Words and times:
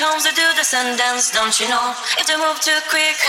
on 0.00 0.16
the 0.24 0.32
they 0.32 0.36
do 0.36 0.48
the 0.56 0.64
sun 0.64 0.96
dance, 0.96 1.28
don't 1.28 1.52
you 1.60 1.68
know? 1.68 1.92
If 2.16 2.24
they 2.24 2.36
move 2.36 2.56
too 2.64 2.80
quick, 2.88 3.20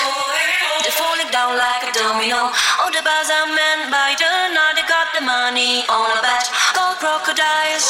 they're 0.84 0.96
falling 0.96 1.28
down 1.28 1.60
like 1.60 1.84
a 1.84 1.92
domino. 1.92 2.48
All 2.80 2.92
the 2.92 3.04
bars 3.04 3.28
are 3.28 3.50
men 3.52 3.92
by 3.92 4.16
the 4.16 4.30
night, 4.56 4.80
they 4.80 4.86
got 4.88 5.12
the 5.12 5.20
money 5.20 5.84
on 5.92 6.08
a 6.16 6.20
bet. 6.24 6.48
Go 6.72 6.96
crocodiles. 6.96 7.88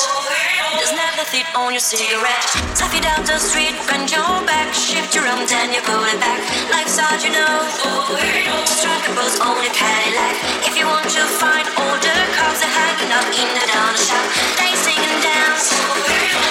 There's 0.77 0.95
never 0.97 1.21
thief 1.29 1.45
on 1.53 1.77
your 1.77 1.83
cigarette. 1.83 2.47
Tap 2.73 2.89
it 2.97 3.05
down 3.05 3.21
the 3.21 3.37
street, 3.37 3.77
bend 3.85 4.09
your 4.09 4.41
back, 4.49 4.73
shift 4.73 5.13
your 5.13 5.29
arm, 5.29 5.45
then 5.45 5.69
you 5.75 5.81
pull 5.85 6.01
it 6.09 6.17
back. 6.17 6.41
Life's 6.73 6.97
hard, 6.97 7.21
you 7.21 7.29
know. 7.35 7.55
Strike 8.65 9.05
a 9.05 9.11
pose 9.13 9.37
on 9.45 9.61
your 9.61 9.75
Cadillac. 9.77 10.35
If 10.65 10.73
you 10.73 10.89
want 10.89 11.05
to 11.05 11.23
find 11.37 11.67
all 11.77 11.97
the 12.01 12.15
cars 12.33 12.59
are 12.65 12.73
hanging 12.73 13.13
up 13.13 13.29
in 13.29 13.49
the 13.51 13.63
down 13.69 13.93
shop, 13.93 14.25
they 14.57 14.73
sing 14.73 14.97
and 14.97 15.19
dance. 15.21 16.50